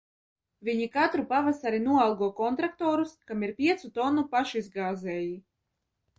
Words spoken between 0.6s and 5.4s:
Viņi katru pavasari noalgo kontraktorus, kam ir piecu tonnu pašizgāzēji.